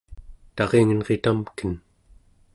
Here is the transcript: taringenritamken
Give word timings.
taringenritamken 0.55 1.69